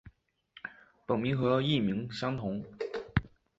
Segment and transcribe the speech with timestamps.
[1.05, 2.65] 本名和艺名相同。